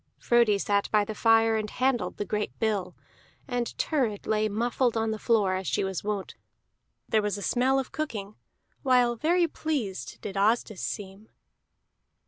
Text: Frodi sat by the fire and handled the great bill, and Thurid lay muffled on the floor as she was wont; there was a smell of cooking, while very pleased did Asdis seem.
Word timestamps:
Frodi 0.17 0.57
sat 0.57 0.89
by 0.89 1.05
the 1.05 1.13
fire 1.13 1.55
and 1.55 1.69
handled 1.69 2.17
the 2.17 2.25
great 2.25 2.57
bill, 2.57 2.95
and 3.47 3.67
Thurid 3.77 4.25
lay 4.25 4.49
muffled 4.49 4.97
on 4.97 5.11
the 5.11 5.19
floor 5.19 5.53
as 5.53 5.67
she 5.67 5.83
was 5.83 6.03
wont; 6.03 6.33
there 7.07 7.21
was 7.21 7.37
a 7.37 7.43
smell 7.43 7.77
of 7.77 7.91
cooking, 7.91 8.33
while 8.81 9.15
very 9.15 9.47
pleased 9.47 10.19
did 10.21 10.35
Asdis 10.35 10.81
seem. 10.81 11.29